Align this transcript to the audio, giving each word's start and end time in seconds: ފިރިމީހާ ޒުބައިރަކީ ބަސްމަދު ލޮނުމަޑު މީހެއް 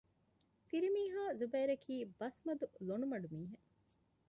ފިރިމީހާ 0.67 1.21
ޒުބައިރަކީ 1.39 1.93
ބަސްމަދު 2.19 2.65
ލޮނުމަޑު 2.87 3.27
މީހެއް 3.33 3.65